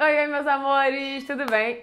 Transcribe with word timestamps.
Oi, 0.00 0.16
oi, 0.16 0.26
meus 0.28 0.46
amores, 0.46 1.26
tudo 1.26 1.44
bem? 1.46 1.82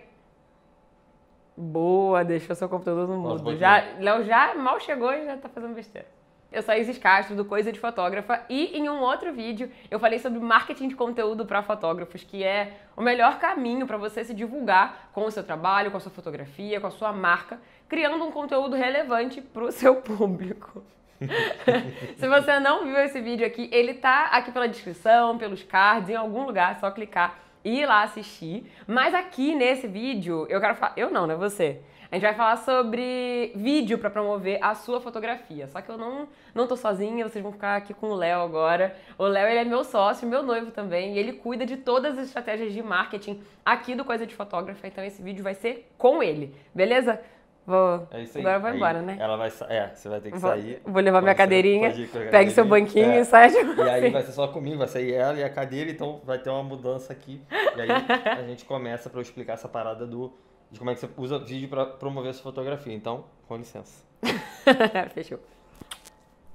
Boa, 1.58 2.24
deixou 2.24 2.56
seu 2.56 2.70
computador 2.70 3.10
no 3.10 3.18
mudo. 3.18 3.44
pode 3.44 3.58
Já, 3.58 3.84
Léo 4.00 4.24
já 4.24 4.56
mal 4.56 4.80
chegou 4.80 5.12
e 5.12 5.26
já 5.26 5.36
tá 5.36 5.50
fazendo 5.50 5.76
besteira. 5.76 6.08
Eu 6.50 6.62
sou 6.62 6.74
a 6.74 6.78
Isis 6.78 6.98
Castro, 6.98 7.36
do 7.36 7.44
Coisa 7.44 7.74
de 7.74 7.80
Fotógrafa, 7.80 8.46
e 8.50 8.68
em 8.78 8.88
um 8.88 9.02
outro 9.02 9.34
vídeo 9.34 9.70
eu 9.92 10.00
falei 10.00 10.18
sobre 10.18 10.40
marketing 10.40 10.88
de 10.88 10.96
conteúdo 10.96 11.46
para 11.46 11.62
fotógrafos, 11.62 12.24
que 12.24 12.42
é 12.42 12.78
o 12.96 13.02
melhor 13.02 13.38
caminho 13.38 13.86
para 13.86 13.98
você 13.98 14.24
se 14.24 14.34
divulgar 14.34 15.10
com 15.12 15.26
o 15.26 15.32
seu 15.32 15.44
trabalho, 15.44 15.92
com 15.92 15.98
a 15.98 16.00
sua 16.00 16.12
fotografia, 16.12 16.80
com 16.80 16.88
a 16.88 16.92
sua 16.92 17.12
marca, 17.12 17.60
criando 17.90 18.24
um 18.24 18.32
conteúdo 18.32 18.78
relevante 18.78 19.42
para 19.42 19.66
o 19.66 19.72
seu 19.74 19.98
público. 20.00 20.82
Se 22.16 22.28
você 22.30 22.62
não 22.62 22.86
viu 22.86 22.98
esse 22.98 23.20
vídeo 23.20 23.46
aqui, 23.46 23.70
ele 23.74 23.94
tá 23.94 24.28
aqui 24.28 24.54
pela 24.54 24.70
descrição, 24.70 25.38
pelos 25.38 25.64
cards, 25.64 26.10
em 26.10 26.16
algum 26.16 26.46
lugar, 26.46 26.72
é 26.72 26.76
só 26.76 26.90
clicar 26.92 27.45
ir 27.66 27.86
lá 27.86 28.04
assistir. 28.04 28.72
Mas 28.88 29.14
aqui 29.14 29.56
nesse 29.56 29.88
vídeo, 29.88 30.46
eu 30.48 30.62
quero 30.62 30.76
falar. 30.76 30.94
Eu 30.96 31.10
não, 31.10 31.26
né? 31.26 31.36
Você. 31.36 31.82
A 32.12 32.16
gente 32.16 32.24
vai 32.24 32.36
falar 32.36 32.58
sobre 32.58 33.52
vídeo 33.56 33.98
para 33.98 34.10
promover 34.10 34.60
a 34.64 34.76
sua 34.76 35.02
fotografia. 35.02 35.68
Só 35.68 35.82
que 35.82 35.90
eu 35.90 35.98
não, 35.98 36.28
não 36.54 36.68
tô 36.68 36.78
sozinha, 36.78 37.28
vocês 37.28 37.42
vão 37.44 37.52
ficar 37.52 37.76
aqui 37.76 37.94
com 37.94 38.08
o 38.08 38.16
Léo 38.16 38.42
agora. 38.42 38.96
O 39.18 39.26
Léo 39.26 39.50
ele 39.50 39.60
é 39.60 39.66
meu 39.66 39.84
sócio, 39.84 40.28
meu 40.28 40.44
noivo 40.44 40.72
também, 40.72 41.16
e 41.16 41.20
ele 41.20 41.34
cuida 41.34 41.66
de 41.66 41.78
todas 41.78 42.18
as 42.18 42.28
estratégias 42.28 42.72
de 42.72 42.82
marketing 42.82 43.42
aqui 43.66 43.96
do 43.96 44.06
Coisa 44.06 44.26
de 44.26 44.36
Fotógrafa. 44.36 44.88
Então 44.88 45.04
esse 45.04 45.22
vídeo 45.22 45.44
vai 45.44 45.56
ser 45.56 45.92
com 45.98 46.22
ele, 46.22 46.56
beleza? 46.74 47.20
Vou... 47.66 48.08
É 48.12 48.22
isso 48.22 48.38
aí. 48.38 48.46
Agora 48.46 48.58
eu 48.58 48.62
vou 48.62 48.70
Aí 48.70 48.76
embora, 48.76 49.02
né? 49.02 49.18
Ela 49.20 49.38
vai 49.38 49.52
É, 49.70 49.88
você 49.96 50.08
vai 50.08 50.22
ter 50.22 50.32
que 50.32 50.38
Vou, 50.38 50.52
sair. 50.52 50.82
vou 50.86 51.02
levar 51.02 51.22
minha 51.22 51.34
cadeirinha, 51.34 51.92
pegue 52.30 52.52
seu 52.52 52.64
banquinho 52.66 53.12
É. 53.12 53.20
e 53.22 53.26
sai 53.26 53.50
de 53.50 53.58
E 53.58 53.82
aí 53.90 54.10
vai 54.12 54.22
ser 54.22 54.32
só 54.34 54.48
comigo, 54.48 54.78
vai 54.78 54.88
sair 54.88 55.14
ela 55.14 55.38
e 55.38 55.44
a 55.44 55.50
cadeira, 55.50 55.90
então 55.90 56.22
vai 56.24 56.38
ter 56.38 56.50
uma 56.52 56.62
mudança 56.64 57.12
aqui. 57.12 57.42
E 57.76 57.82
aí 57.82 57.90
a 58.38 58.44
gente 58.44 58.66
começa 58.66 59.10
pra 59.10 59.18
eu 59.20 59.24
explicar 59.24 59.54
essa 59.54 59.68
parada 59.68 60.06
do 60.06 60.32
de 60.72 60.80
como 60.80 60.92
é 60.92 60.94
que 60.94 61.00
você 61.00 61.10
usa 61.18 61.40
vídeo 61.40 61.70
pra 61.70 61.86
promover 61.86 62.32
a 62.32 62.34
sua 62.34 62.44
fotografia. 62.44 62.94
Então, 62.94 63.26
com 63.48 63.56
licença. 63.58 64.04
Fechou. 65.14 65.40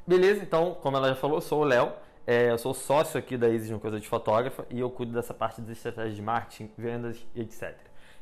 Beleza, 0.06 0.42
então, 0.42 0.74
como 0.80 0.97
ela 0.97 1.08
já 1.08 1.14
falou, 1.14 1.36
eu 1.39 1.41
sou 1.42 1.61
o 1.62 1.64
Léo. 1.64 1.92
é, 2.27 2.50
eu 2.50 2.58
sou 2.58 2.74
sócio 2.74 3.19
aqui 3.19 3.36
da 3.36 3.48
Isis 3.48 3.70
uma 3.70 3.78
coisa 3.78 3.98
de 4.00 4.06
fotógrafa 4.08 4.64
e 4.70 4.78
eu 4.80 4.91
cuido 4.91 5.12
dessa 5.12 5.33
parte 5.34 5.61
das 5.61 5.70
estratégias 5.70 6.14
de 6.17 6.22
marketing, 6.22 6.70
vendas 6.77 7.24
e 7.34 7.41
etc. 7.41 7.74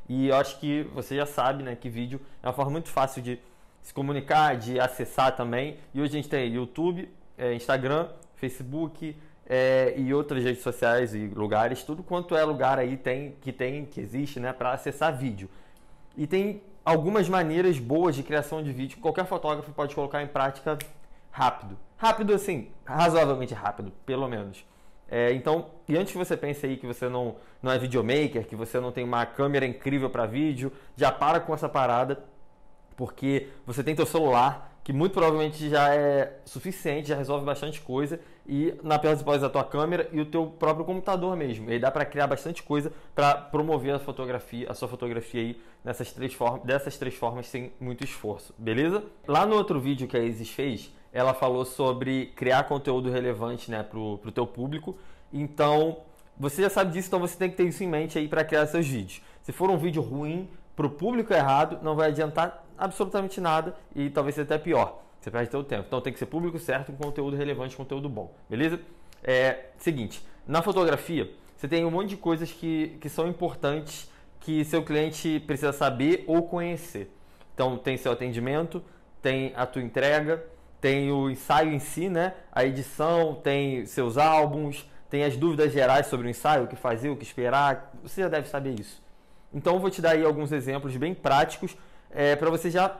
E 0.09 0.29
eu 0.29 0.35
acho 0.35 0.59
que 0.59 0.83
você 0.95 1.15
já 1.15 1.27
sabe, 1.27 1.61
né, 1.61 1.75
que 1.75 1.87
vídeo 1.87 2.19
é 2.41 2.47
uma 2.47 2.53
forma 2.53 2.71
muito 2.71 2.89
fácil 2.89 3.21
de 3.21 3.39
se 3.83 3.93
comunicar, 3.93 4.57
de 4.57 4.79
acessar 4.79 5.35
também. 5.35 5.77
E 5.93 6.01
hoje 6.01 6.13
a 6.13 6.15
gente 6.15 6.27
tem 6.27 6.51
YouTube, 6.51 7.07
é, 7.37 7.53
Instagram, 7.53 8.09
Facebook 8.35 9.15
é, 9.45 9.93
e 9.95 10.11
outras 10.11 10.43
redes 10.43 10.63
sociais 10.63 11.13
e 11.13 11.27
lugares, 11.27 11.83
tudo 11.83 12.01
quanto 12.01 12.35
é 12.35 12.43
lugar 12.43 12.79
aí 12.79 12.97
tem 12.97 13.35
que 13.39 13.51
tem 13.51 13.85
que 13.85 14.01
existe, 14.01 14.39
né, 14.39 14.51
para 14.51 14.71
acessar 14.71 15.15
vídeo. 15.15 15.47
E 16.17 16.25
tem 16.25 16.63
algumas 16.83 17.29
maneiras 17.29 17.77
boas 17.77 18.15
de 18.15 18.23
criação 18.23 18.63
de 18.63 18.71
vídeo 18.73 18.95
que 18.95 19.01
qualquer 19.01 19.27
fotógrafo 19.27 19.71
pode 19.71 19.93
colocar 19.93 20.23
em 20.23 20.27
prática 20.27 20.75
rápido. 21.29 21.77
Rápido 21.97 22.33
assim, 22.33 22.69
razoavelmente 22.83 23.53
rápido, 23.53 23.91
pelo 24.07 24.27
menos. 24.27 24.65
É, 25.11 25.33
então, 25.33 25.71
e 25.87 25.97
antes 25.97 26.11
que 26.11 26.17
você 26.17 26.37
pense 26.37 26.65
aí 26.65 26.77
que 26.77 26.85
você 26.85 27.09
não, 27.09 27.35
não 27.61 27.71
é 27.71 27.79
videomaker, 27.79 28.45
que 28.45 28.55
você 28.55 28.79
não 28.79 28.91
tem 28.91 29.03
uma 29.03 29.25
câmera 29.25 29.65
incrível 29.65 30.09
para 30.09 30.25
vídeo, 30.25 30.71
já 30.95 31.11
para 31.11 31.39
com 31.39 31.53
essa 31.53 31.67
parada, 31.67 32.23
porque 32.95 33.47
você 33.65 33.83
tem 33.83 33.95
teu 33.95 34.05
celular, 34.05 34.69
que 34.83 34.93
muito 34.93 35.13
provavelmente 35.13 35.69
já 35.69 35.93
é 35.93 36.39
suficiente, 36.45 37.09
já 37.09 37.15
resolve 37.15 37.45
bastante 37.45 37.81
coisa, 37.81 38.19
e 38.47 38.73
na 38.83 38.97
pior 38.97 39.11
das 39.11 39.21
hipóteses 39.21 39.45
a 39.45 39.49
tua 39.49 39.63
câmera 39.63 40.09
e 40.11 40.19
o 40.19 40.25
teu 40.25 40.47
próprio 40.47 40.85
computador 40.85 41.35
mesmo. 41.35 41.69
E 41.69 41.73
aí 41.73 41.79
dá 41.79 41.91
para 41.91 42.05
criar 42.05 42.27
bastante 42.27 42.63
coisa 42.63 42.91
para 43.13 43.35
promover 43.35 43.93
a 43.93 43.99
fotografia, 43.99 44.69
a 44.69 44.73
sua 44.73 44.87
fotografia 44.87 45.41
aí 45.41 45.61
nessas 45.83 46.11
três 46.11 46.33
formas, 46.33 46.63
dessas 46.63 46.97
três 46.97 47.15
formas 47.15 47.47
sem 47.47 47.71
muito 47.79 48.03
esforço, 48.03 48.53
beleza? 48.57 49.03
Lá 49.27 49.45
no 49.45 49.55
outro 49.55 49.79
vídeo 49.79 50.07
que 50.07 50.17
a 50.17 50.19
Isis 50.19 50.49
fez, 50.49 50.91
ela 51.11 51.33
falou 51.33 51.65
sobre 51.65 52.27
criar 52.35 52.63
conteúdo 52.63 53.09
relevante, 53.09 53.69
né, 53.71 53.83
pro, 53.83 54.17
pro 54.19 54.31
teu 54.31 54.45
público. 54.45 54.97
Então, 55.33 55.99
você 56.37 56.61
já 56.61 56.69
sabe 56.69 56.91
disso, 56.91 57.07
então 57.07 57.19
você 57.19 57.37
tem 57.37 57.49
que 57.49 57.57
ter 57.57 57.65
isso 57.65 57.83
em 57.83 57.87
mente 57.87 58.17
aí 58.17 58.27
para 58.27 58.43
criar 58.43 58.65
seus 58.67 58.87
vídeos. 58.87 59.21
Se 59.41 59.51
for 59.51 59.69
um 59.69 59.77
vídeo 59.77 60.01
ruim 60.01 60.49
pro 60.75 60.89
público 60.89 61.33
errado, 61.33 61.79
não 61.81 61.95
vai 61.95 62.09
adiantar 62.09 62.65
absolutamente 62.77 63.41
nada 63.41 63.75
e 63.95 64.09
talvez 64.09 64.35
seja 64.35 64.45
até 64.45 64.57
pior. 64.57 65.03
Você 65.19 65.29
perde 65.29 65.51
seu 65.51 65.63
tempo. 65.63 65.85
Então 65.87 65.99
tem 65.99 66.13
que 66.13 66.19
ser 66.19 66.27
público 66.27 66.57
certo, 66.57 66.93
com 66.93 67.03
conteúdo 67.03 67.35
relevante, 67.35 67.75
conteúdo 67.75 68.07
bom. 68.07 68.33
Beleza? 68.49 68.79
É 69.21 69.65
seguinte, 69.77 70.25
na 70.47 70.61
fotografia, 70.61 71.29
você 71.57 71.67
tem 71.67 71.83
um 71.83 71.91
monte 71.91 72.11
de 72.11 72.17
coisas 72.17 72.51
que, 72.51 72.97
que 73.01 73.09
são 73.09 73.27
importantes 73.27 74.09
que 74.39 74.63
seu 74.63 74.81
cliente 74.81 75.41
precisa 75.41 75.73
saber 75.73 76.23
ou 76.25 76.43
conhecer. 76.43 77.11
Então 77.53 77.77
tem 77.77 77.97
seu 77.97 78.13
atendimento, 78.13 78.81
tem 79.21 79.51
a 79.55 79.65
tua 79.65 79.81
entrega, 79.81 80.41
tem 80.81 81.11
o 81.11 81.29
ensaio 81.29 81.71
em 81.71 81.79
si, 81.79 82.09
né? 82.09 82.33
A 82.51 82.63
edição, 82.65 83.35
tem 83.35 83.85
seus 83.85 84.17
álbuns, 84.17 84.89
tem 85.09 85.23
as 85.23 85.35
dúvidas 85.35 85.73
gerais 85.73 86.07
sobre 86.07 86.27
o 86.27 86.29
ensaio, 86.29 86.63
o 86.63 86.67
que 86.67 86.75
fazer, 86.75 87.09
o 87.09 87.15
que 87.15 87.23
esperar. 87.23 87.91
Você 88.03 88.21
já 88.21 88.29
deve 88.29 88.47
saber 88.47 88.79
isso. 88.79 89.01
Então 89.53 89.75
eu 89.75 89.79
vou 89.79 89.89
te 89.89 90.01
dar 90.01 90.11
aí 90.11 90.23
alguns 90.23 90.51
exemplos 90.51 90.95
bem 90.95 91.13
práticos 91.13 91.75
é, 92.11 92.35
para 92.35 92.49
você 92.49 92.69
já 92.69 92.95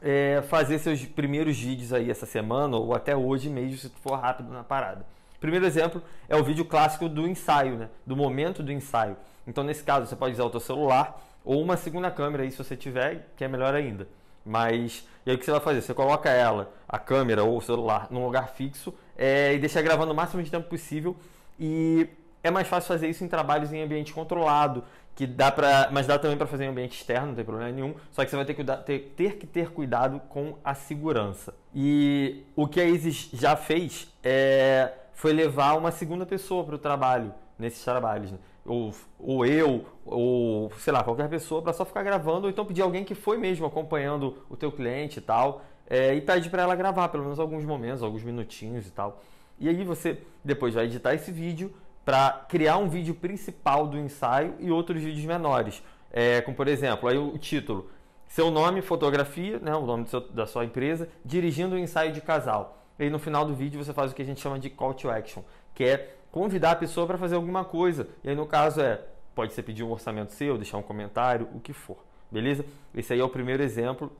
é, 0.00 0.42
fazer 0.48 0.78
seus 0.78 1.04
primeiros 1.04 1.58
vídeos 1.58 1.92
aí 1.92 2.10
essa 2.10 2.26
semana 2.26 2.76
ou 2.76 2.94
até 2.94 3.16
hoje 3.16 3.48
mesmo, 3.50 3.76
se 3.76 3.88
for 4.00 4.16
rápido 4.16 4.50
na 4.50 4.64
parada. 4.64 5.04
Primeiro 5.40 5.66
exemplo 5.66 6.02
é 6.28 6.36
o 6.36 6.42
vídeo 6.42 6.64
clássico 6.64 7.08
do 7.08 7.28
ensaio, 7.28 7.76
né? 7.76 7.88
do 8.06 8.16
momento 8.16 8.62
do 8.62 8.72
ensaio. 8.72 9.16
Então 9.46 9.62
nesse 9.62 9.82
caso 9.82 10.06
você 10.06 10.16
pode 10.16 10.34
usar 10.34 10.44
o 10.44 10.50
teu 10.50 10.60
celular 10.60 11.22
ou 11.44 11.62
uma 11.62 11.76
segunda 11.76 12.10
câmera 12.10 12.42
aí 12.42 12.50
se 12.50 12.58
você 12.58 12.76
tiver, 12.76 13.28
que 13.36 13.44
é 13.44 13.48
melhor 13.48 13.74
ainda. 13.74 14.08
Mas 14.48 15.06
e 15.28 15.30
aí 15.30 15.36
o 15.36 15.38
que 15.38 15.44
você 15.44 15.50
vai 15.50 15.60
fazer? 15.60 15.82
Você 15.82 15.92
coloca 15.92 16.30
ela, 16.30 16.72
a 16.88 16.98
câmera 16.98 17.44
ou 17.44 17.58
o 17.58 17.60
celular, 17.60 18.06
num 18.10 18.24
lugar 18.24 18.48
fixo 18.48 18.94
é, 19.14 19.52
e 19.52 19.58
deixa 19.58 19.82
gravando 19.82 20.10
o 20.10 20.14
máximo 20.14 20.42
de 20.42 20.50
tempo 20.50 20.70
possível. 20.70 21.14
E 21.60 22.08
é 22.42 22.50
mais 22.50 22.66
fácil 22.66 22.88
fazer 22.88 23.08
isso 23.10 23.22
em 23.22 23.28
trabalhos 23.28 23.70
em 23.70 23.82
ambiente 23.82 24.10
controlado, 24.10 24.82
que 25.14 25.26
dá 25.26 25.52
para, 25.52 25.90
mas 25.92 26.06
dá 26.06 26.18
também 26.18 26.38
para 26.38 26.46
fazer 26.46 26.64
em 26.64 26.68
ambiente 26.68 26.96
externo, 26.96 27.26
não 27.26 27.34
tem 27.34 27.44
problema 27.44 27.70
nenhum. 27.70 27.94
Só 28.10 28.24
que 28.24 28.30
você 28.30 28.36
vai 28.36 28.46
ter 28.46 28.54
que, 28.54 28.64
ter, 28.64 29.12
ter 29.14 29.36
que 29.36 29.46
ter 29.46 29.70
cuidado 29.70 30.18
com 30.30 30.56
a 30.64 30.74
segurança. 30.74 31.52
E 31.74 32.44
o 32.56 32.66
que 32.66 32.80
a 32.80 32.84
Isis 32.86 33.28
já 33.34 33.54
fez 33.54 34.10
é, 34.24 34.92
foi 35.12 35.34
levar 35.34 35.74
uma 35.74 35.90
segunda 35.90 36.24
pessoa 36.24 36.64
para 36.64 36.76
o 36.76 36.78
trabalho 36.78 37.34
nesses 37.58 37.84
trabalhos. 37.84 38.32
Né? 38.32 38.38
Ou, 38.68 38.92
ou 39.18 39.46
eu, 39.46 39.84
ou 40.04 40.70
sei 40.78 40.92
lá, 40.92 41.02
qualquer 41.02 41.28
pessoa 41.28 41.62
para 41.62 41.72
só 41.72 41.84
ficar 41.84 42.02
gravando, 42.02 42.44
ou 42.44 42.50
então 42.50 42.64
pedir 42.64 42.82
alguém 42.82 43.02
que 43.02 43.14
foi 43.14 43.38
mesmo 43.38 43.66
acompanhando 43.66 44.36
o 44.48 44.56
teu 44.56 44.70
cliente 44.70 45.18
e 45.18 45.22
tal, 45.22 45.64
é, 45.88 46.14
e 46.14 46.20
pede 46.20 46.50
para 46.50 46.62
ela 46.62 46.76
gravar 46.76 47.08
pelo 47.08 47.24
menos 47.24 47.40
alguns 47.40 47.64
momentos, 47.64 48.02
alguns 48.02 48.22
minutinhos 48.22 48.86
e 48.86 48.90
tal. 48.90 49.22
E 49.58 49.68
aí 49.68 49.82
você 49.82 50.18
depois 50.44 50.74
vai 50.74 50.84
editar 50.84 51.14
esse 51.14 51.32
vídeo 51.32 51.72
para 52.04 52.44
criar 52.48 52.76
um 52.76 52.88
vídeo 52.88 53.14
principal 53.14 53.86
do 53.86 53.98
ensaio 53.98 54.54
e 54.58 54.70
outros 54.70 55.02
vídeos 55.02 55.24
menores. 55.24 55.82
É, 56.10 56.40
como 56.42 56.56
por 56.56 56.68
exemplo, 56.68 57.08
aí 57.08 57.18
o 57.18 57.36
título, 57.36 57.90
seu 58.26 58.50
nome, 58.50 58.82
fotografia, 58.82 59.58
né, 59.58 59.74
o 59.74 59.84
nome 59.84 60.06
seu, 60.06 60.20
da 60.20 60.46
sua 60.46 60.64
empresa, 60.64 61.08
dirigindo 61.24 61.74
o 61.74 61.78
ensaio 61.78 62.12
de 62.12 62.20
casal. 62.20 62.84
E 62.98 63.04
aí 63.04 63.10
no 63.10 63.18
final 63.18 63.44
do 63.44 63.54
vídeo 63.54 63.82
você 63.82 63.92
faz 63.92 64.12
o 64.12 64.14
que 64.14 64.22
a 64.22 64.24
gente 64.24 64.40
chama 64.40 64.58
de 64.58 64.68
call 64.70 64.94
to 64.94 65.10
action, 65.10 65.42
que 65.74 65.84
é 65.84 66.17
convidar 66.30 66.72
a 66.72 66.76
pessoa 66.76 67.06
para 67.06 67.18
fazer 67.18 67.36
alguma 67.36 67.64
coisa. 67.64 68.08
E 68.22 68.30
aí 68.30 68.36
no 68.36 68.46
caso 68.46 68.80
é, 68.80 69.00
pode 69.34 69.52
ser 69.52 69.62
pedir 69.62 69.82
um 69.82 69.90
orçamento 69.90 70.32
seu, 70.32 70.56
deixar 70.56 70.78
um 70.78 70.82
comentário, 70.82 71.48
o 71.54 71.60
que 71.60 71.72
for. 71.72 71.98
Beleza? 72.30 72.64
Esse 72.94 73.12
aí 73.12 73.20
é 73.20 73.24
o 73.24 73.28
primeiro 73.28 73.62
exemplo. 73.62 74.12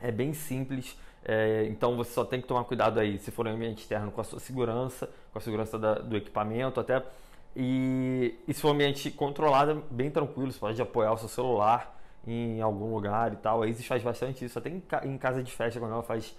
É 0.00 0.10
bem 0.10 0.32
simples. 0.32 0.96
É, 1.24 1.66
então 1.68 1.96
você 1.96 2.12
só 2.12 2.24
tem 2.24 2.40
que 2.40 2.46
tomar 2.46 2.64
cuidado 2.64 3.00
aí, 3.00 3.18
se 3.18 3.30
for 3.30 3.46
um 3.46 3.50
ambiente 3.50 3.78
externo, 3.78 4.12
com 4.12 4.20
a 4.20 4.24
sua 4.24 4.38
segurança, 4.38 5.08
com 5.32 5.38
a 5.38 5.40
segurança 5.40 5.78
da, 5.78 5.94
do 5.94 6.16
equipamento 6.16 6.78
até. 6.78 7.02
E, 7.56 8.38
e 8.46 8.52
se 8.52 8.60
for 8.60 8.70
ambiente 8.70 9.10
controlado, 9.10 9.82
bem 9.90 10.10
tranquilo, 10.10 10.52
você 10.52 10.58
pode 10.58 10.80
apoiar 10.82 11.12
o 11.12 11.18
seu 11.18 11.28
celular 11.28 11.98
em 12.26 12.60
algum 12.60 12.92
lugar 12.92 13.32
e 13.32 13.36
tal. 13.36 13.62
A 13.62 13.66
Isis 13.66 13.86
faz 13.86 14.02
bastante 14.02 14.44
isso, 14.44 14.58
até 14.58 14.68
em, 14.68 14.82
em 15.04 15.18
casa 15.18 15.42
de 15.42 15.52
festa, 15.52 15.78
quando 15.80 15.92
ela 15.92 16.02
faz 16.02 16.36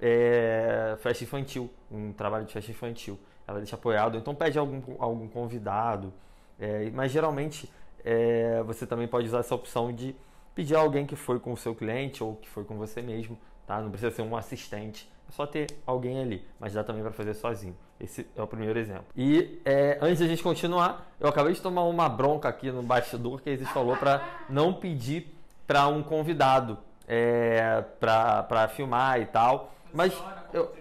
é, 0.00 0.96
festa 1.00 1.24
infantil, 1.24 1.70
um 1.90 2.12
trabalho 2.12 2.44
de 2.44 2.52
festa 2.52 2.70
infantil. 2.70 3.18
Ela 3.50 3.58
deixa 3.58 3.74
apoiado, 3.76 4.16
então 4.16 4.34
pede 4.34 4.58
algum, 4.58 4.80
algum 4.98 5.28
convidado. 5.28 6.12
É, 6.58 6.90
mas 6.90 7.10
geralmente 7.10 7.70
é, 8.04 8.62
você 8.62 8.86
também 8.86 9.08
pode 9.08 9.26
usar 9.26 9.40
essa 9.40 9.54
opção 9.54 9.92
de 9.92 10.14
pedir 10.54 10.74
alguém 10.74 11.04
que 11.06 11.16
foi 11.16 11.38
com 11.38 11.52
o 11.52 11.56
seu 11.56 11.74
cliente 11.74 12.22
ou 12.22 12.36
que 12.36 12.48
foi 12.48 12.64
com 12.64 12.76
você 12.76 13.02
mesmo, 13.02 13.38
tá? 13.66 13.80
Não 13.80 13.90
precisa 13.90 14.10
ser 14.14 14.22
um 14.22 14.36
assistente, 14.36 15.10
é 15.28 15.32
só 15.32 15.46
ter 15.46 15.66
alguém 15.86 16.20
ali, 16.20 16.46
mas 16.58 16.74
dá 16.74 16.84
também 16.84 17.02
para 17.02 17.12
fazer 17.12 17.34
sozinho. 17.34 17.76
Esse 17.98 18.26
é 18.36 18.42
o 18.42 18.46
primeiro 18.46 18.78
exemplo. 18.78 19.06
E 19.16 19.60
é, 19.64 19.98
antes 20.00 20.18
de 20.18 20.24
a 20.24 20.28
gente 20.28 20.42
continuar, 20.42 21.12
eu 21.18 21.28
acabei 21.28 21.52
de 21.52 21.60
tomar 21.60 21.82
uma 21.84 22.08
bronca 22.08 22.48
aqui 22.48 22.70
no 22.70 22.82
bastidor 22.82 23.40
que 23.40 23.50
a 23.50 23.52
Isis 23.52 23.68
falou 23.70 23.96
para 23.96 24.22
não 24.48 24.72
pedir 24.72 25.34
para 25.66 25.86
um 25.88 26.02
convidado 26.02 26.78
é, 27.06 27.84
para 27.98 28.68
filmar 28.68 29.20
e 29.20 29.26
tal. 29.26 29.74
Mas 29.92 30.12
eu, 30.52 30.72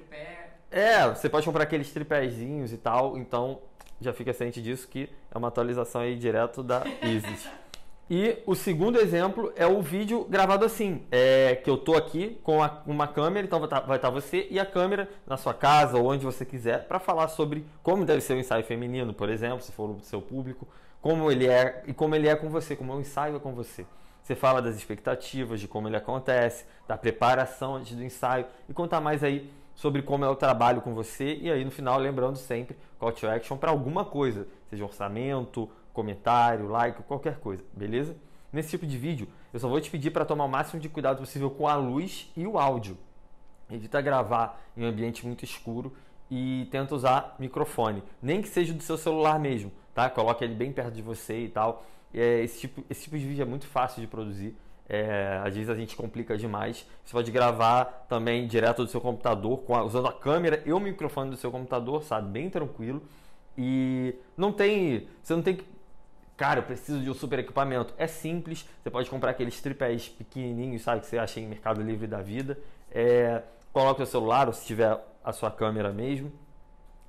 é, 0.80 1.10
você 1.10 1.30
pode 1.30 1.46
comprar 1.46 1.64
aqueles 1.64 1.92
tripézinhos 1.92 2.72
e 2.72 2.78
tal, 2.78 3.18
então 3.18 3.60
já 4.02 4.14
fica 4.14 4.34
ciente 4.34 4.62
disso 4.62 4.88
que 4.88 5.10
é 5.30 5.38
uma 5.38 5.50
atualização 5.50 6.02
aí 6.02 6.16
direto 6.16 6.64
da 6.64 6.84
Isis. 7.02 7.48
E 8.12 8.42
o 8.48 8.56
segundo 8.56 9.00
exemplo 9.00 9.54
é 9.56 9.68
o 9.68 9.84
vídeo 9.84 10.26
gravado 10.28 10.66
assim, 10.66 11.04
é, 11.12 11.56
que 11.64 11.70
eu 11.70 11.78
tô 11.78 11.96
aqui 11.96 12.40
com 12.42 12.64
a, 12.64 12.82
uma 12.88 13.08
câmera, 13.08 13.46
então 13.46 13.60
vai 13.60 13.68
estar, 13.68 13.82
vai 13.82 13.98
estar 13.98 14.10
você 14.10 14.48
e 14.50 14.60
a 14.60 14.66
câmera 14.66 15.08
na 15.28 15.38
sua 15.38 15.54
casa 15.54 15.96
ou 15.96 16.08
onde 16.08 16.26
você 16.26 16.44
quiser 16.44 16.88
para 16.88 16.98
falar 16.98 17.28
sobre 17.28 17.64
como 17.84 18.04
deve 18.04 18.22
ser 18.22 18.34
o 18.34 18.40
ensaio 18.40 18.64
feminino, 18.64 19.14
por 19.14 19.30
exemplo, 19.30 19.62
se 19.62 19.72
for 19.72 19.92
o 19.92 20.00
seu 20.02 20.24
público, 20.24 20.68
como 21.00 21.32
ele 21.32 21.46
é 21.46 21.84
e 21.86 21.94
como 21.94 22.16
ele 22.16 22.28
é 22.28 22.36
com 22.36 22.50
você, 22.50 22.76
como 22.76 22.96
o 22.96 23.00
ensaio 23.00 23.36
é 23.36 23.40
com 23.40 23.54
você. 23.54 23.86
Você 24.24 24.34
fala 24.34 24.60
das 24.60 24.76
expectativas, 24.76 25.60
de 25.60 25.68
como 25.68 25.88
ele 25.88 25.96
acontece, 25.96 26.66
da 26.88 26.98
preparação 26.98 27.76
antes 27.76 27.96
do 27.96 28.04
ensaio 28.04 28.48
e 28.68 28.74
contar 28.74 29.00
mais 29.00 29.24
aí 29.24 29.52
sobre 29.80 30.02
como 30.02 30.26
é 30.26 30.30
o 30.30 30.36
trabalho 30.36 30.82
com 30.82 30.94
você 30.94 31.38
e 31.42 31.50
aí 31.50 31.64
no 31.64 31.72
final 31.72 31.98
lembrando 31.98 32.36
sempre 32.36 32.76
call 33.00 33.14
to 33.14 33.26
action 33.26 33.56
para 33.56 33.72
alguma 33.72 34.04
coisa, 34.04 34.46
seja 34.70 34.84
orçamento, 34.84 35.70
comentário, 35.94 36.68
like, 36.68 37.02
qualquer 37.04 37.40
coisa, 37.40 37.64
beleza? 37.72 38.14
Nesse 38.52 38.72
tipo 38.72 38.86
de 38.86 38.98
vídeo, 38.98 39.30
eu 39.54 39.60
só 39.60 39.70
vou 39.70 39.80
te 39.80 39.90
pedir 39.90 40.12
para 40.12 40.26
tomar 40.26 40.44
o 40.44 40.50
máximo 40.50 40.82
de 40.82 40.90
cuidado 40.90 41.20
possível 41.20 41.50
com 41.50 41.66
a 41.66 41.76
luz 41.76 42.30
e 42.36 42.46
o 42.46 42.60
áudio. 42.60 42.98
Evita 43.72 44.02
gravar 44.02 44.62
em 44.76 44.84
um 44.84 44.88
ambiente 44.90 45.26
muito 45.26 45.46
escuro 45.46 45.94
e 46.30 46.68
tenta 46.70 46.94
usar 46.94 47.38
microfone, 47.40 48.04
nem 48.22 48.42
que 48.42 48.50
seja 48.50 48.74
do 48.74 48.84
seu 48.84 48.98
celular 48.98 49.40
mesmo, 49.40 49.72
tá? 49.94 50.10
Coloque 50.10 50.44
ele 50.44 50.56
bem 50.56 50.74
perto 50.74 50.92
de 50.92 51.02
você 51.02 51.46
e 51.46 51.48
tal. 51.48 51.86
É, 52.14 52.44
esse, 52.44 52.60
tipo, 52.60 52.84
esse 52.90 53.04
tipo 53.04 53.18
de 53.18 53.26
vídeo 53.26 53.44
é 53.44 53.46
muito 53.46 53.66
fácil 53.66 54.02
de 54.02 54.08
produzir. 54.08 54.58
É, 54.90 55.40
às 55.46 55.54
vezes 55.54 55.70
a 55.70 55.76
gente 55.76 55.96
complica 55.96 56.36
demais. 56.36 56.86
Você 57.06 57.14
pode 57.14 57.32
gravar 57.32 57.86
também 58.10 58.48
direto 58.48 58.84
do 58.84 58.90
seu 58.90 59.00
computador, 59.00 59.64
a, 59.70 59.84
usando 59.84 60.08
a 60.08 60.14
câmera 60.14 60.64
e 60.66 60.74
o 60.74 60.80
microfone 60.80 61.30
do 61.30 61.38
seu 61.38 61.52
computador, 61.52 62.02
sabe? 62.04 62.28
Bem 62.30 62.50
tranquilo. 62.50 63.04
E 63.56 64.16
não 64.36 64.52
tem. 64.52 65.08
Você 65.22 65.36
não 65.36 65.44
tem 65.44 65.56
que 65.58 65.66
cara, 66.40 66.62
eu 66.62 66.64
preciso 66.64 67.02
de 67.02 67.10
um 67.10 67.14
super 67.14 67.38
equipamento. 67.38 67.94
É 67.98 68.08
simples, 68.08 68.66
você 68.82 68.90
pode 68.90 69.10
comprar 69.10 69.32
aqueles 69.32 69.60
tripés 69.60 70.08
pequenininhos, 70.08 70.84
sabe, 70.84 71.02
que 71.02 71.08
você 71.08 71.18
acha 71.18 71.38
em 71.38 71.46
Mercado 71.46 71.82
Livre 71.82 72.08
da 72.08 72.22
vida. 72.22 72.58
É, 72.90 73.44
coloca 73.74 74.04
o 74.04 74.06
celular, 74.06 74.48
ou 74.48 74.54
se 74.54 74.66
tiver 74.66 74.98
a 75.22 75.34
sua 75.34 75.52
câmera 75.52 75.92
mesmo, 75.92 76.32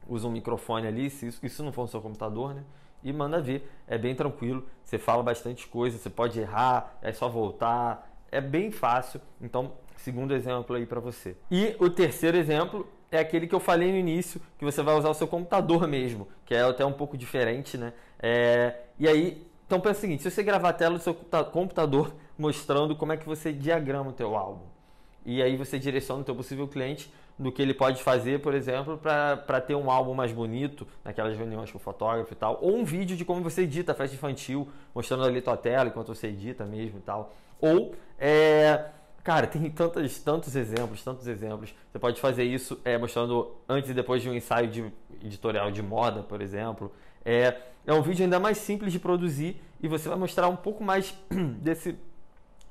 usa 0.09 0.27
um 0.27 0.33
microfone 0.33 0.89
ali, 0.89 1.09
se 1.09 1.29
isso, 1.29 1.47
isso 1.47 1.63
não 1.63 1.73
for 1.73 1.83
no 1.83 1.89
seu 1.89 2.01
computador, 2.01 2.53
né? 2.55 2.65
E 3.03 3.13
manda 3.13 3.41
ver, 3.41 3.71
é 3.87 3.97
bem 3.97 4.15
tranquilo, 4.15 4.67
você 4.85 4.99
fala 4.99 5.23
bastante 5.23 5.67
coisa, 5.67 5.99
você 5.99 6.11
pode 6.11 6.39
errar, 6.39 6.99
é 7.01 7.13
só 7.13 7.29
voltar, 7.29 8.11
é 8.31 8.41
bem 8.41 8.71
fácil. 8.71 9.21
Então, 9.41 9.73
segundo 9.97 10.35
exemplo 10.35 10.77
aí 10.77 10.87
para 10.87 11.01
você. 11.01 11.37
E 11.51 11.75
o 11.79 11.89
terceiro 11.89 12.37
exemplo 12.37 12.87
é 13.11 13.19
aquele 13.19 13.47
que 13.47 13.55
eu 13.55 13.61
falei 13.61 13.91
no 13.91 13.99
início, 13.99 14.41
que 14.59 14.65
você 14.65 14.83
vai 14.83 14.95
usar 14.97 15.11
o 15.11 15.15
seu 15.15 15.27
computador 15.27 15.87
mesmo, 15.89 16.29
que 16.45 16.55
é 16.55 16.63
até 16.63 16.85
um 16.85 16.93
pouco 16.93 17.17
diferente, 17.17 17.77
né? 17.77 17.93
É, 18.19 18.77
e 18.99 19.09
aí, 19.09 19.47
então 19.67 19.81
pensa 19.81 19.99
o 19.99 20.01
seguinte, 20.01 20.23
se 20.23 20.31
você 20.31 20.43
gravar 20.43 20.71
a 20.71 20.73
tela 20.73 20.97
do 20.97 21.03
seu 21.03 21.15
computador 21.15 22.15
mostrando 22.39 22.95
como 22.95 23.13
é 23.13 23.17
que 23.17 23.27
você 23.27 23.53
diagrama 23.53 24.11
o 24.11 24.13
teu 24.13 24.37
álbum, 24.37 24.67
e 25.25 25.43
aí 25.43 25.57
você 25.57 25.79
direciona 25.79 26.23
o 26.23 26.25
teu 26.25 26.35
possível 26.35 26.67
cliente 26.67 27.13
do 27.41 27.51
que 27.51 27.63
ele 27.63 27.73
pode 27.73 28.03
fazer, 28.03 28.41
por 28.41 28.53
exemplo, 28.53 28.99
para 28.99 29.61
ter 29.63 29.75
um 29.75 29.91
álbum 29.91 30.13
mais 30.13 30.31
bonito, 30.31 30.87
naquelas 31.03 31.37
reuniões 31.37 31.73
com 31.73 31.79
o 31.79 31.81
fotógrafo 31.81 32.31
e 32.33 32.37
tal, 32.37 32.59
ou 32.61 32.77
um 32.77 32.85
vídeo 32.85 33.17
de 33.17 33.25
como 33.25 33.43
você 33.43 33.63
edita 33.63 33.93
a 33.93 33.95
festa 33.95 34.15
infantil, 34.15 34.69
mostrando 34.95 35.25
ali 35.25 35.41
tua 35.41 35.57
tela 35.57 35.89
enquanto 35.89 36.15
você 36.15 36.27
edita 36.27 36.67
mesmo 36.67 36.99
e 36.99 37.03
tal, 37.03 37.35
ou 37.59 37.95
é, 38.19 38.91
Cara, 39.23 39.47
tem 39.47 39.71
tantos, 39.71 40.19
tantos 40.21 40.57
exemplos, 40.57 41.03
tantos 41.03 41.27
exemplos. 41.27 41.75
Você 41.91 41.99
pode 41.99 42.21
fazer 42.21 42.45
isso 42.45 42.81
é, 42.85 42.97
mostrando 42.97 43.55
antes 43.69 43.91
e 43.91 43.95
depois 43.95 44.23
de 44.23 44.31
um 44.31 44.35
ensaio 44.35 44.69
de 44.69 44.93
editorial 45.23 45.71
de 45.71 45.83
moda, 45.83 46.23
por 46.23 46.41
exemplo. 46.41 46.91
É, 47.23 47.59
é 47.87 47.93
um 47.93 48.01
vídeo 48.01 48.25
ainda 48.25 48.41
mais 48.41 48.57
simples 48.57 48.93
de 48.93 48.99
produzir 48.99 49.63
e 49.83 49.89
você 49.89 50.09
vai 50.09 50.17
mostrar 50.17 50.49
um 50.49 50.57
pouco 50.57 50.83
mais 50.83 51.15
desse, 51.61 51.99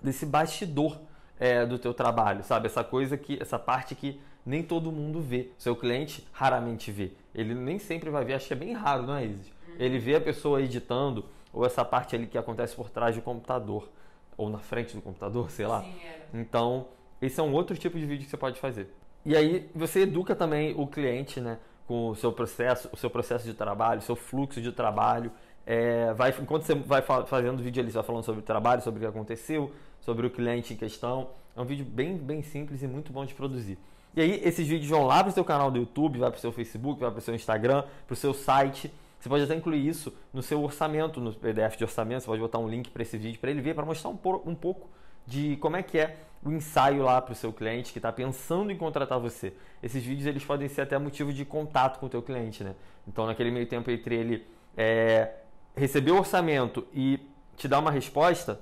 desse 0.02 0.26
bastidor 0.26 1.00
é, 1.40 1.66
do 1.68 1.78
teu 1.78 1.94
trabalho, 1.94 2.44
sabe? 2.44 2.66
Essa 2.66 2.84
coisa 2.84 3.16
que, 3.16 3.38
essa 3.40 3.60
parte 3.60 3.94
que 3.94 4.20
nem 4.50 4.64
todo 4.64 4.92
mundo 4.92 5.22
vê. 5.22 5.52
Seu 5.58 5.76
cliente 5.76 6.28
raramente 6.32 6.92
vê. 6.92 7.12
Ele 7.34 7.54
nem 7.54 7.78
sempre 7.78 8.10
vai 8.10 8.26
ver, 8.26 8.34
acho 8.34 8.48
que 8.48 8.54
é 8.54 8.56
bem 8.56 8.74
raro, 8.74 9.04
não 9.04 9.16
é, 9.16 9.26
Isis? 9.26 9.54
Ele 9.78 10.00
vê 10.00 10.16
a 10.16 10.22
pessoa 10.22 10.62
editando 10.62 11.24
ou 11.54 11.66
essa 11.66 11.86
parte 11.86 12.16
ali 12.16 12.26
que 12.26 12.38
acontece 12.38 12.76
por 12.76 12.90
trás 12.90 13.16
do 13.16 13.22
computador 13.22 13.88
ou 14.36 14.50
na 14.50 14.58
frente 14.58 14.96
do 14.96 15.02
computador, 15.02 15.52
sei 15.52 15.68
lá. 15.68 15.82
Sim, 15.82 15.94
é. 16.04 16.22
Então, 16.34 16.88
esse 17.22 17.40
é 17.40 17.44
um 17.44 17.54
outro 17.54 17.78
tipo 17.78 18.00
de 18.00 18.06
vídeo 18.06 18.26
que 18.26 18.32
você 18.32 18.38
pode 18.38 18.60
fazer. 18.60 18.92
E 19.24 19.36
aí 19.36 19.70
você 19.76 20.02
educa 20.02 20.36
também 20.36 20.74
o 20.76 20.88
cliente, 20.88 21.40
né, 21.40 21.60
com 21.86 22.10
o 22.10 22.16
seu 22.16 22.32
processo, 22.32 22.90
o 22.92 22.98
seu 22.98 23.10
processo 23.10 23.46
de 23.46 23.54
trabalho, 23.54 24.00
o 24.00 24.04
seu 24.04 24.16
fluxo 24.16 24.60
de 24.60 24.72
trabalho. 24.72 25.32
É, 25.66 26.12
vai, 26.14 26.34
enquanto 26.42 26.64
você 26.64 26.74
vai 26.74 27.04
fazendo 27.04 27.62
vídeo 27.62 27.84
ali, 27.84 27.92
você 27.92 27.98
vai 27.98 28.06
falando 28.06 28.24
sobre 28.24 28.40
o 28.40 28.44
trabalho, 28.44 28.82
sobre 28.82 28.98
o 28.98 29.02
que 29.02 29.08
aconteceu, 29.08 29.72
sobre 30.02 30.26
o 30.26 30.30
cliente 30.32 30.74
em 30.74 30.78
questão. 30.78 31.30
É 31.56 31.62
um 31.62 31.66
vídeo 31.66 31.86
bem, 31.86 32.18
bem 32.18 32.42
simples 32.42 32.82
e 32.82 32.88
muito 32.88 33.14
bom 33.14 33.26
de 33.26 33.36
produzir. 33.36 33.78
E 34.16 34.22
aí 34.22 34.42
esses 34.44 34.68
vídeos 34.68 34.90
vão 34.90 35.06
lá 35.06 35.24
para 35.24 35.30
o 35.30 35.34
seu 35.34 35.46
canal 35.46 35.70
do 35.70 35.78
YouTube, 35.78 36.20
vai 36.20 36.30
para 36.30 36.38
o 36.38 36.42
seu 36.42 36.52
Facebook, 36.52 37.00
vai 37.00 37.12
para 37.12 37.20
o 37.20 37.22
seu 37.22 37.36
Instagram, 37.36 37.84
para 38.06 38.14
o 38.14 38.16
seu 38.16 38.34
site. 38.34 38.92
Você 39.20 39.28
pode 39.28 39.44
até 39.44 39.56
incluir 39.56 39.86
isso 39.86 40.14
no 40.34 40.42
seu 40.42 40.64
orçamento, 40.64 41.20
no 41.20 41.34
PDF 41.34 41.78
de 41.78 41.84
orçamento. 41.84 42.22
Você 42.22 42.28
pode 42.28 42.42
botar 42.42 42.58
um 42.58 42.68
link 42.68 42.90
para 42.90 43.02
esse 43.02 43.18
vídeo 43.18 43.40
para 43.40 43.52
ele 43.52 43.62
ver, 43.62 43.76
para 43.76 43.86
mostrar 43.86 44.10
um, 44.10 44.18
um 44.46 44.56
pouco 44.56 44.90
de 45.26 45.58
como 45.58 45.78
é 45.78 45.84
que 45.84 46.00
é 46.00 46.18
o 46.44 46.52
ensaio 46.52 47.04
lá 47.04 47.22
para 47.22 47.34
o 47.34 47.36
seu 47.36 47.52
cliente 47.52 47.92
que 47.92 48.00
está 48.00 48.12
pensando 48.12 48.72
em 48.72 48.78
contratar 48.78 49.20
você. 49.20 49.54
Esses 49.84 50.04
vídeos 50.04 50.26
eles 50.26 50.44
podem 50.44 50.68
ser 50.68 50.82
até 50.82 50.98
motivo 50.98 51.34
de 51.34 51.44
contato 51.46 52.00
com 52.00 52.06
o 52.06 52.10
teu 52.10 52.22
cliente, 52.22 52.64
né? 52.64 52.76
Então 53.08 53.26
naquele 53.26 53.52
meio 53.52 53.66
tempo 53.68 53.92
entre 53.92 54.16
ele 54.16 54.48
é, 54.78 55.34
receber 55.76 56.12
o 56.12 56.18
orçamento 56.18 56.88
e 56.94 57.20
te 57.58 57.68
dar 57.68 57.80
uma 57.80 57.92
resposta, 57.92 58.60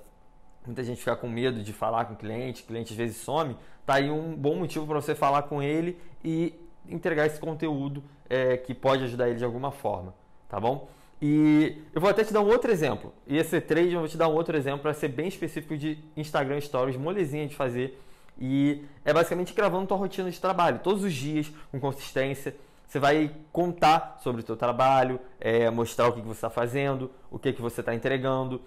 muita 0.67 0.83
gente 0.83 0.99
fica 0.99 1.15
com 1.15 1.27
medo 1.27 1.63
de 1.63 1.73
falar 1.73 2.05
com 2.05 2.13
o 2.13 2.17
cliente, 2.17 2.63
o 2.63 2.65
cliente 2.65 2.93
às 2.93 2.97
vezes 2.97 3.17
some, 3.17 3.57
tá 3.85 3.95
aí 3.95 4.09
um 4.11 4.35
bom 4.35 4.55
motivo 4.55 4.85
para 4.85 5.01
você 5.01 5.15
falar 5.15 5.43
com 5.43 5.61
ele 5.61 5.97
e 6.23 6.53
entregar 6.87 7.25
esse 7.25 7.39
conteúdo 7.39 8.03
é, 8.29 8.57
que 8.57 8.73
pode 8.73 9.03
ajudar 9.03 9.29
ele 9.29 9.37
de 9.37 9.45
alguma 9.45 9.71
forma 9.71 10.13
tá 10.47 10.59
bom? 10.59 10.89
E 11.21 11.81
eu 11.93 11.99
vou 11.99 12.09
até 12.09 12.23
te 12.23 12.31
dar 12.31 12.41
um 12.41 12.47
outro 12.47 12.71
exemplo. 12.71 13.13
E 13.25 13.37
esse 13.37 13.59
trade 13.59 13.93
eu 13.93 13.99
vou 13.99 14.07
te 14.07 14.17
dar 14.17 14.27
um 14.27 14.33
outro 14.33 14.55
exemplo 14.55 14.79
para 14.79 14.93
ser 14.93 15.07
bem 15.07 15.27
específico 15.27 15.75
de 15.75 15.97
Instagram 16.15 16.61
Stories, 16.61 16.95
molezinha 16.95 17.47
de 17.47 17.55
fazer. 17.55 17.99
E 18.39 18.83
é 19.03 19.11
basicamente 19.11 19.53
gravando 19.53 19.87
tua 19.87 19.97
rotina 19.97 20.29
de 20.29 20.39
trabalho, 20.39 20.79
todos 20.83 21.03
os 21.03 21.13
dias, 21.13 21.51
com 21.71 21.79
consistência. 21.79 22.55
Você 22.87 22.99
vai 22.99 23.31
contar 23.51 24.19
sobre 24.21 24.41
o 24.41 24.43
teu 24.43 24.55
trabalho, 24.55 25.19
é, 25.39 25.69
mostrar 25.69 26.07
o 26.07 26.13
que, 26.13 26.21
que 26.21 26.27
você 26.27 26.37
está 26.37 26.49
fazendo, 26.49 27.11
o 27.31 27.39
que, 27.39 27.51
que 27.51 27.61
você 27.61 27.81
está 27.81 27.93
entregando, 27.93 28.61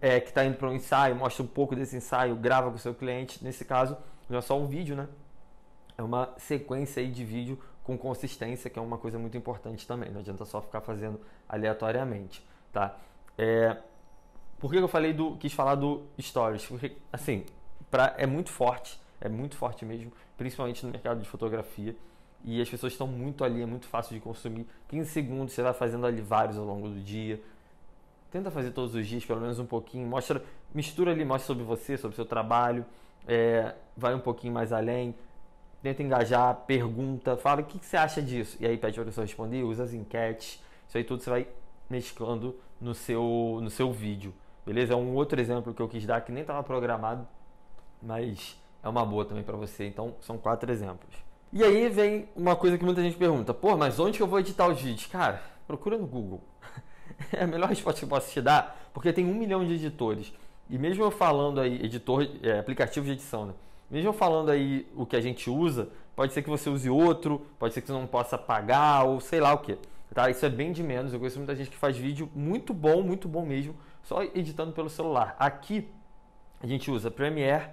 é, 0.00 0.20
que 0.20 0.28
está 0.28 0.44
indo 0.44 0.56
para 0.56 0.68
um 0.68 0.74
ensaio, 0.74 1.14
mostra 1.14 1.42
um 1.42 1.46
pouco 1.46 1.74
desse 1.76 1.96
ensaio, 1.96 2.34
grava 2.36 2.70
com 2.70 2.76
o 2.76 2.78
seu 2.78 2.94
cliente. 2.94 3.42
Nesse 3.42 3.64
caso, 3.64 3.96
não 4.28 4.38
é 4.38 4.40
só 4.40 4.58
um 4.58 4.66
vídeo, 4.66 4.96
né? 4.96 5.08
É 5.96 6.02
uma 6.02 6.34
sequência 6.38 7.00
aí 7.00 7.10
de 7.10 7.24
vídeo 7.24 7.58
com 7.82 7.96
consistência, 7.96 8.68
que 8.68 8.78
é 8.78 8.82
uma 8.82 8.98
coisa 8.98 9.18
muito 9.18 9.36
importante 9.36 9.86
também. 9.86 10.10
Não 10.10 10.20
adianta 10.20 10.44
só 10.44 10.60
ficar 10.60 10.80
fazendo 10.80 11.20
aleatoriamente, 11.48 12.44
tá? 12.72 12.96
É, 13.38 13.76
por 14.58 14.70
que 14.70 14.78
eu 14.78 14.88
falei 14.88 15.12
do, 15.12 15.36
quis 15.36 15.52
falar 15.52 15.76
do 15.76 16.02
stories? 16.20 16.66
Porque, 16.66 16.96
assim, 17.12 17.44
pra, 17.90 18.14
é 18.18 18.26
muito 18.26 18.50
forte, 18.50 19.00
é 19.20 19.28
muito 19.28 19.56
forte 19.56 19.84
mesmo, 19.84 20.12
principalmente 20.36 20.84
no 20.84 20.90
mercado 20.90 21.20
de 21.20 21.28
fotografia. 21.28 21.94
E 22.44 22.60
as 22.60 22.68
pessoas 22.68 22.92
estão 22.92 23.06
muito 23.06 23.44
ali, 23.44 23.62
é 23.62 23.66
muito 23.66 23.86
fácil 23.86 24.14
de 24.14 24.20
consumir. 24.20 24.66
15 24.88 25.10
segundos, 25.10 25.54
você 25.54 25.62
vai 25.62 25.72
fazendo 25.72 26.06
ali 26.06 26.20
vários 26.20 26.56
ao 26.56 26.64
longo 26.64 26.88
do 26.88 27.00
dia. 27.00 27.40
Tenta 28.30 28.50
fazer 28.50 28.72
todos 28.72 28.94
os 28.94 29.06
dias, 29.06 29.24
pelo 29.24 29.40
menos 29.40 29.58
um 29.58 29.66
pouquinho. 29.66 30.06
Mostra, 30.06 30.42
mistura 30.74 31.12
ali, 31.12 31.24
mostra 31.24 31.46
sobre 31.46 31.64
você, 31.64 31.96
sobre 31.96 32.16
seu 32.16 32.24
trabalho. 32.24 32.84
É, 33.26 33.74
vai 33.96 34.14
um 34.14 34.20
pouquinho 34.20 34.52
mais 34.52 34.72
além 34.72 35.14
tenta 35.86 36.02
engajar, 36.02 36.54
pergunta, 36.66 37.36
fala 37.36 37.60
o 37.60 37.64
que, 37.64 37.78
que 37.78 37.86
você 37.86 37.96
acha 37.96 38.20
disso. 38.20 38.56
E 38.58 38.66
aí 38.66 38.76
pede 38.76 38.94
para 38.94 39.02
a 39.02 39.06
pessoa 39.06 39.24
responder, 39.24 39.62
usa 39.62 39.84
as 39.84 39.92
enquetes. 39.92 40.60
Isso 40.88 40.98
aí 40.98 41.04
tudo 41.04 41.22
você 41.22 41.30
vai 41.30 41.48
mesclando 41.88 42.56
no 42.80 42.94
seu, 42.94 43.60
no 43.62 43.70
seu 43.70 43.92
vídeo. 43.92 44.34
Beleza? 44.64 44.94
É 44.94 44.96
um 44.96 45.14
outro 45.14 45.40
exemplo 45.40 45.72
que 45.72 45.80
eu 45.80 45.88
quis 45.88 46.04
dar 46.04 46.20
que 46.22 46.32
nem 46.32 46.40
estava 46.40 46.62
programado, 46.62 47.26
mas 48.02 48.60
é 48.82 48.88
uma 48.88 49.04
boa 49.04 49.24
também 49.24 49.44
para 49.44 49.56
você. 49.56 49.86
Então, 49.86 50.16
são 50.20 50.36
quatro 50.36 50.70
exemplos. 50.72 51.14
E 51.52 51.62
aí 51.62 51.88
vem 51.88 52.28
uma 52.34 52.56
coisa 52.56 52.76
que 52.76 52.84
muita 52.84 53.00
gente 53.00 53.16
pergunta: 53.16 53.54
pô, 53.54 53.76
mas 53.76 54.00
onde 54.00 54.16
que 54.16 54.22
eu 54.22 54.26
vou 54.26 54.40
editar 54.40 54.66
os 54.66 54.80
vídeos? 54.80 55.06
Cara, 55.06 55.40
procura 55.68 55.96
no 55.96 56.06
Google. 56.06 56.42
é 57.32 57.44
a 57.44 57.46
melhor 57.46 57.68
resposta 57.68 58.00
que 58.00 58.04
eu 58.04 58.08
posso 58.08 58.30
te 58.30 58.40
dar, 58.40 58.90
porque 58.92 59.12
tem 59.12 59.24
um 59.24 59.34
milhão 59.34 59.64
de 59.64 59.74
editores. 59.74 60.32
E 60.68 60.78
mesmo 60.78 61.04
eu 61.04 61.10
falando 61.10 61.60
aí, 61.60 61.82
editor, 61.84 62.28
é, 62.42 62.58
aplicativo 62.58 63.06
de 63.06 63.12
edição, 63.12 63.46
né? 63.46 63.54
Mesmo 63.90 64.12
falando 64.12 64.50
aí 64.50 64.86
o 64.96 65.06
que 65.06 65.14
a 65.14 65.20
gente 65.20 65.48
usa, 65.48 65.88
pode 66.16 66.32
ser 66.32 66.42
que 66.42 66.50
você 66.50 66.68
use 66.68 66.90
outro, 66.90 67.46
pode 67.58 67.72
ser 67.72 67.80
que 67.80 67.86
você 67.86 67.92
não 67.92 68.06
possa 68.06 68.36
pagar 68.36 69.04
ou 69.04 69.20
sei 69.20 69.40
lá 69.40 69.52
o 69.52 69.58
que. 69.58 69.78
Tá? 70.12 70.28
Isso 70.30 70.44
é 70.44 70.48
bem 70.48 70.72
de 70.72 70.82
menos. 70.82 71.12
Eu 71.12 71.18
conheço 71.18 71.38
muita 71.38 71.54
gente 71.54 71.70
que 71.70 71.76
faz 71.76 71.96
vídeo 71.96 72.28
muito 72.34 72.74
bom, 72.74 73.02
muito 73.02 73.28
bom 73.28 73.44
mesmo, 73.44 73.76
só 74.02 74.22
editando 74.22 74.72
pelo 74.72 74.88
celular. 74.88 75.36
Aqui 75.38 75.88
a 76.60 76.66
gente 76.66 76.90
usa 76.90 77.10
Premiere 77.10 77.68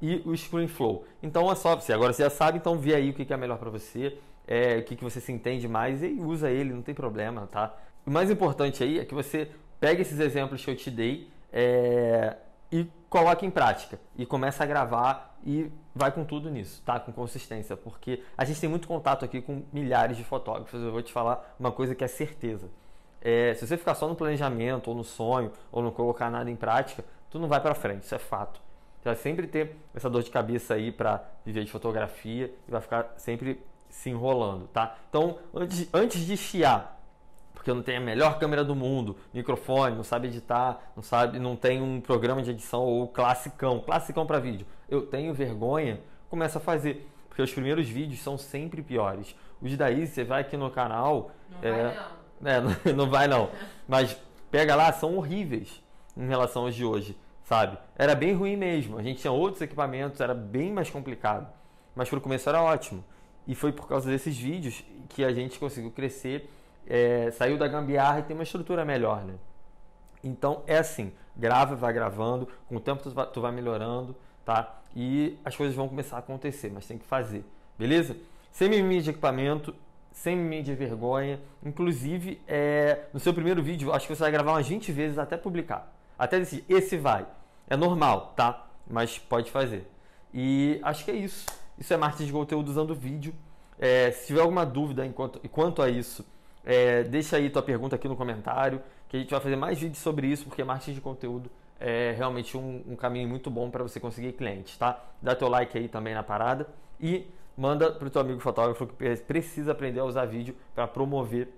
e 0.00 0.20
o 0.24 0.34
ScreenFlow. 0.34 1.04
Então 1.22 1.50
é 1.50 1.54
só 1.54 1.76
você. 1.76 1.92
Agora 1.92 2.12
você 2.12 2.24
já 2.24 2.30
sabe, 2.30 2.58
então 2.58 2.78
vê 2.78 2.94
aí 2.94 3.10
o 3.10 3.14
que 3.14 3.32
é 3.32 3.36
melhor 3.36 3.58
para 3.58 3.70
você, 3.70 4.18
é, 4.48 4.78
o 4.78 4.82
que 4.82 4.96
você 4.96 5.20
se 5.20 5.30
entende 5.30 5.68
mais 5.68 6.02
e 6.02 6.08
usa 6.18 6.50
ele, 6.50 6.72
não 6.72 6.82
tem 6.82 6.94
problema, 6.94 7.46
tá? 7.46 7.76
O 8.06 8.10
mais 8.10 8.30
importante 8.30 8.82
aí 8.82 8.98
é 8.98 9.04
que 9.04 9.14
você 9.14 9.50
pegue 9.80 10.02
esses 10.02 10.18
exemplos 10.18 10.64
que 10.64 10.70
eu 10.70 10.76
te 10.76 10.90
dei 10.90 11.30
é, 11.52 12.36
e 12.70 12.86
coloque 13.08 13.44
em 13.44 13.50
prática. 13.50 14.00
E 14.16 14.24
comece 14.24 14.62
a 14.62 14.66
gravar 14.66 15.38
e 15.44 15.70
vai 15.94 16.10
com 16.10 16.24
tudo 16.24 16.50
nisso, 16.50 16.82
tá? 16.84 16.98
Com 16.98 17.12
consistência. 17.12 17.76
Porque 17.76 18.22
a 18.36 18.44
gente 18.44 18.60
tem 18.60 18.70
muito 18.70 18.88
contato 18.88 19.24
aqui 19.24 19.40
com 19.40 19.62
milhares 19.72 20.16
de 20.16 20.24
fotógrafos. 20.24 20.80
Eu 20.80 20.90
vou 20.90 21.02
te 21.02 21.12
falar 21.12 21.54
uma 21.58 21.70
coisa 21.70 21.94
que 21.94 22.02
é 22.02 22.08
certeza. 22.08 22.68
É, 23.20 23.54
se 23.54 23.66
você 23.66 23.76
ficar 23.76 23.94
só 23.94 24.08
no 24.08 24.16
planejamento, 24.16 24.88
ou 24.88 24.96
no 24.96 25.04
sonho, 25.04 25.52
ou 25.70 25.82
não 25.82 25.90
colocar 25.90 26.28
nada 26.30 26.50
em 26.50 26.56
prática, 26.56 27.04
tu 27.30 27.38
não 27.38 27.46
vai 27.46 27.60
para 27.60 27.74
frente, 27.74 28.02
isso 28.02 28.14
é 28.14 28.18
fato. 28.18 28.60
Você 29.00 29.08
vai 29.08 29.16
sempre 29.16 29.46
ter 29.46 29.76
essa 29.94 30.08
dor 30.08 30.22
de 30.22 30.30
cabeça 30.30 30.74
aí 30.74 30.90
para 30.90 31.24
viver 31.44 31.64
de 31.64 31.70
fotografia 31.70 32.52
e 32.66 32.70
vai 32.70 32.80
ficar 32.80 33.14
sempre 33.16 33.60
se 33.88 34.10
enrolando, 34.10 34.66
tá? 34.68 34.96
Então, 35.08 35.38
antes, 35.54 35.88
antes 35.92 36.24
de 36.24 36.36
chiar, 36.36 37.01
porque 37.62 37.70
eu 37.70 37.76
não 37.76 37.82
tenho 37.84 37.98
a 37.98 38.04
melhor 38.04 38.40
câmera 38.40 38.64
do 38.64 38.74
mundo, 38.74 39.16
microfone, 39.32 39.94
não 39.94 40.02
sabe 40.02 40.26
editar, 40.26 40.82
não 40.96 41.02
sabe, 41.02 41.38
não 41.38 41.54
tem 41.54 41.80
um 41.80 42.00
programa 42.00 42.42
de 42.42 42.50
edição 42.50 42.82
ou 42.82 43.06
classicão, 43.06 43.78
classicão 43.78 44.26
para 44.26 44.40
vídeo. 44.40 44.66
Eu 44.88 45.02
tenho 45.02 45.32
vergonha, 45.32 46.00
começa 46.28 46.58
a 46.58 46.60
fazer, 46.60 47.08
porque 47.28 47.40
os 47.40 47.52
primeiros 47.52 47.88
vídeos 47.88 48.20
são 48.20 48.36
sempre 48.36 48.82
piores. 48.82 49.36
Os 49.60 49.76
daí 49.76 50.08
você 50.08 50.24
vai 50.24 50.40
aqui 50.40 50.56
no 50.56 50.72
canal, 50.72 51.30
não 51.48 51.58
é, 51.62 51.70
vai 51.70 51.94
não. 52.40 52.50
É, 52.50 52.60
não, 52.90 52.96
não 52.96 53.08
vai 53.08 53.28
não. 53.28 53.48
Mas 53.86 54.16
pega 54.50 54.74
lá, 54.74 54.92
são 54.92 55.16
horríveis 55.16 55.80
em 56.16 56.26
relação 56.26 56.64
aos 56.64 56.74
de 56.74 56.84
hoje, 56.84 57.16
sabe? 57.44 57.78
Era 57.96 58.16
bem 58.16 58.34
ruim 58.34 58.56
mesmo. 58.56 58.98
A 58.98 59.04
gente 59.04 59.20
tinha 59.20 59.32
outros 59.32 59.62
equipamentos, 59.62 60.20
era 60.20 60.34
bem 60.34 60.72
mais 60.72 60.90
complicado. 60.90 61.46
Mas 61.94 62.08
para 62.08 62.18
o 62.18 62.20
começo 62.20 62.48
era 62.48 62.60
ótimo. 62.60 63.04
E 63.46 63.54
foi 63.54 63.70
por 63.70 63.86
causa 63.86 64.10
desses 64.10 64.36
vídeos 64.36 64.82
que 65.10 65.24
a 65.24 65.32
gente 65.32 65.60
conseguiu 65.60 65.92
crescer, 65.92 66.50
é, 66.86 67.30
saiu 67.32 67.56
da 67.56 67.68
gambiarra 67.68 68.20
e 68.20 68.22
tem 68.22 68.36
uma 68.36 68.42
estrutura 68.42 68.84
melhor, 68.84 69.24
né? 69.24 69.34
Então 70.22 70.62
é 70.66 70.78
assim, 70.78 71.12
grava, 71.36 71.74
vai 71.74 71.92
gravando, 71.92 72.48
com 72.68 72.76
o 72.76 72.80
tempo 72.80 73.02
tu 73.02 73.10
vai, 73.10 73.26
tu 73.26 73.40
vai 73.40 73.52
melhorando, 73.52 74.14
tá? 74.44 74.80
E 74.94 75.38
as 75.44 75.56
coisas 75.56 75.74
vão 75.74 75.88
começar 75.88 76.16
a 76.16 76.18
acontecer, 76.18 76.70
mas 76.72 76.86
tem 76.86 76.98
que 76.98 77.06
fazer, 77.06 77.44
beleza? 77.78 78.16
Sem 78.50 78.68
mimimi 78.68 79.00
de 79.00 79.10
equipamento, 79.10 79.74
sem 80.12 80.36
mimimi 80.36 80.62
de 80.62 80.74
vergonha. 80.74 81.40
Inclusive, 81.64 82.40
é, 82.46 83.06
no 83.12 83.18
seu 83.18 83.32
primeiro 83.32 83.62
vídeo, 83.62 83.92
acho 83.92 84.06
que 84.06 84.14
você 84.14 84.20
vai 84.22 84.30
gravar 84.30 84.52
umas 84.52 84.68
20 84.68 84.92
vezes 84.92 85.18
até 85.18 85.36
publicar. 85.36 85.92
Até 86.18 86.38
decidir, 86.38 86.64
esse 86.68 86.96
vai. 86.96 87.26
É 87.68 87.76
normal, 87.76 88.34
tá? 88.36 88.66
Mas 88.86 89.18
pode 89.18 89.50
fazer. 89.50 89.88
E 90.32 90.78
acho 90.82 91.04
que 91.04 91.10
é 91.10 91.14
isso. 91.14 91.46
Isso 91.78 91.92
é 91.92 91.96
marketing 91.96 92.26
de 92.26 92.32
conteúdo 92.32 92.68
usando 92.68 92.94
vídeo. 92.94 93.34
É, 93.78 94.10
se 94.12 94.26
tiver 94.26 94.42
alguma 94.42 94.64
dúvida 94.64 95.04
enquanto, 95.04 95.40
quanto 95.48 95.82
a 95.82 95.88
isso, 95.88 96.24
é, 96.64 97.02
deixa 97.04 97.36
aí 97.36 97.50
tua 97.50 97.62
pergunta 97.62 97.96
aqui 97.96 98.08
no 98.08 98.16
comentário, 98.16 98.80
que 99.08 99.16
a 99.16 99.20
gente 99.20 99.30
vai 99.30 99.40
fazer 99.40 99.56
mais 99.56 99.78
vídeos 99.78 99.98
sobre 99.98 100.26
isso, 100.26 100.44
porque 100.44 100.62
marketing 100.64 100.94
de 100.94 101.00
conteúdo 101.00 101.50
é 101.78 102.12
realmente 102.16 102.56
um, 102.56 102.82
um 102.86 102.96
caminho 102.96 103.28
muito 103.28 103.50
bom 103.50 103.70
para 103.70 103.82
você 103.82 103.98
conseguir 103.98 104.32
clientes, 104.32 104.76
tá? 104.78 105.04
Dá 105.20 105.34
teu 105.34 105.48
like 105.48 105.76
aí 105.76 105.88
também 105.88 106.14
na 106.14 106.22
parada 106.22 106.68
e 107.00 107.26
manda 107.56 107.90
para 107.90 108.06
o 108.06 108.10
teu 108.10 108.20
amigo 108.20 108.40
fotógrafo 108.40 108.86
que 108.86 109.16
precisa 109.16 109.72
aprender 109.72 110.00
a 110.00 110.04
usar 110.04 110.24
vídeo 110.24 110.54
para 110.74 110.86
promover 110.86 111.48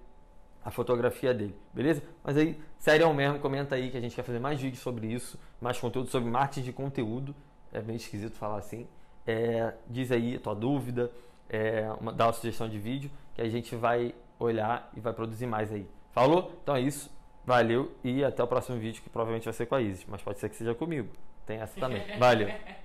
a 0.65 0.71
fotografia 0.71 1.35
dele, 1.35 1.55
beleza? 1.75 2.03
Mas 2.23 2.39
aí, 2.39 2.59
sério 2.79 3.13
mesmo, 3.13 3.39
comenta 3.39 3.75
aí 3.75 3.91
que 3.91 3.99
a 3.99 4.01
gente 4.01 4.17
quer 4.17 4.23
fazer 4.23 4.39
mais 4.39 4.59
vídeos 4.59 4.83
sobre 4.83 5.07
isso, 5.07 5.39
mais 5.61 5.79
conteúdo 5.79 6.09
sobre 6.09 6.31
marketing 6.31 6.63
de 6.63 6.73
conteúdo, 6.73 7.35
é 7.71 7.83
bem 7.83 7.97
esquisito 7.97 8.35
falar 8.37 8.59
assim. 8.59 8.87
É, 9.27 9.75
diz 9.87 10.11
aí 10.11 10.37
a 10.37 10.41
tua 10.41 10.55
dúvida, 10.55 11.11
é, 11.51 11.87
uma, 12.01 12.13
dá 12.13 12.27
uma 12.27 12.33
sugestão 12.33 12.69
de 12.69 12.79
vídeo 12.79 13.11
que 13.35 13.43
a 13.43 13.49
gente 13.49 13.77
vai 13.77 14.15
olhar 14.39 14.91
e 14.97 15.01
vai 15.01 15.13
produzir 15.13 15.47
mais 15.47 15.73
aí. 15.73 15.87
Falou? 16.13 16.53
Então 16.63 16.77
é 16.77 16.81
isso. 16.81 17.13
Valeu 17.45 17.95
e 18.03 18.25
até 18.25 18.43
o 18.43 18.47
próximo 18.47 18.79
vídeo 18.79 19.03
que 19.03 19.11
provavelmente 19.11 19.45
vai 19.45 19.53
ser 19.53 19.67
com 19.67 19.75
a 19.75 19.83
Isis, 19.83 20.07
mas 20.09 20.23
pode 20.23 20.39
ser 20.39 20.49
que 20.49 20.57
seja 20.57 20.75
comigo. 20.75 21.09
Tem 21.45 21.59
essa 21.59 21.79
também. 21.79 22.19
Valeu. 22.19 22.49